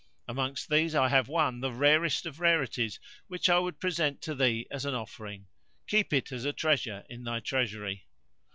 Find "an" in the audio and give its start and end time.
4.83-4.95